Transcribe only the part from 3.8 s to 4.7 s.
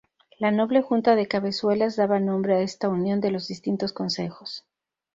concejos.